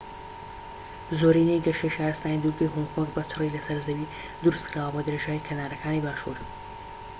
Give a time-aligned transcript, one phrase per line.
[1.19, 4.11] زۆرینەی گەشەی شارستانی دوورگەی هۆنگ کۆنگ بە چڕی لەسەر زەوی
[4.43, 6.37] دروستکراوە بە درێژایی کەنارەکانی باکوور